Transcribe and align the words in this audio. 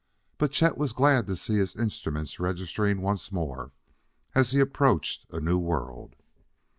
But 0.39 0.51
Chet 0.51 0.79
was 0.79 0.93
glad 0.93 1.27
to 1.27 1.35
see 1.35 1.57
his 1.57 1.75
instruments 1.75 2.39
registering 2.39 3.01
once 3.03 3.31
more 3.31 3.71
as 4.33 4.49
he 4.49 4.59
approached 4.59 5.27
a 5.29 5.39
new 5.39 5.59
world. 5.59 6.15